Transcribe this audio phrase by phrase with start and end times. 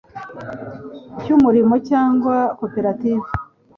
[1.21, 3.29] cy umurimo cyangwa koperative